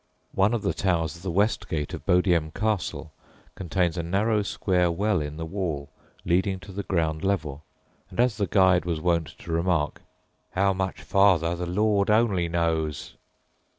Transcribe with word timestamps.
One 0.33 0.55
of 0.55 0.63
the 0.63 0.73
towers 0.73 1.15
of 1.15 1.21
the 1.21 1.29
west 1.29 1.69
gate 1.69 1.93
of 1.93 2.07
Bodiam 2.07 2.49
Castle 2.55 3.13
contains 3.53 3.97
a 3.99 4.01
narrow 4.01 4.41
square 4.41 4.89
well 4.89 5.21
in 5.21 5.37
the 5.37 5.45
wall 5.45 5.91
leading 6.25 6.59
to 6.61 6.71
the 6.71 6.81
ground 6.81 7.23
level, 7.23 7.63
and, 8.09 8.19
as 8.19 8.37
the 8.37 8.47
guide 8.47 8.83
was 8.83 8.99
wont 8.99 9.27
to 9.37 9.51
remark, 9.51 10.01
"how 10.53 10.73
much 10.73 11.03
farther 11.03 11.53
the 11.55 11.67
Lord 11.67 12.09
only 12.09 12.49
knows"! 12.49 13.15